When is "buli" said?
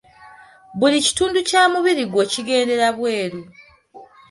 0.79-0.97